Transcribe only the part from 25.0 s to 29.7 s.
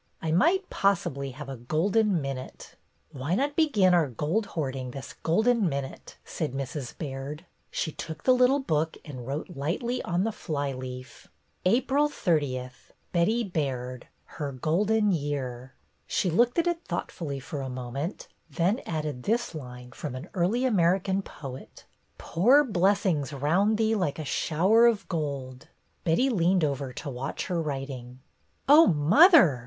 gold!" Betty leaned over to watch her writing. "Oh, mother!"